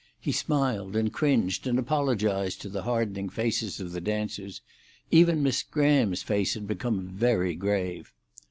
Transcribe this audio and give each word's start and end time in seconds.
He 0.19 0.31
smiled 0.31 0.95
and 0.95 1.13
cringed, 1.13 1.67
and 1.67 1.77
apologised 1.77 2.59
to 2.61 2.69
the 2.69 2.81
hardening 2.81 3.29
faces 3.29 3.79
of 3.79 3.91
the 3.91 4.01
dancers: 4.01 4.61
even 5.11 5.43
Miss 5.43 5.61
Graham's 5.61 6.23
face 6.23 6.55
had 6.55 6.65
become 6.65 7.05
very 7.09 7.53
grave. 7.53 8.11